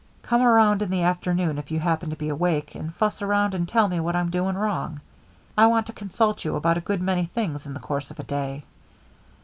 [0.23, 3.69] Come around in the afternoon if you happen to be awake, and fuss around and
[3.69, 4.99] tell me what I'm doing wrong.
[5.55, 8.23] I want to consult you about a good many things in the course of a
[8.23, 8.63] day."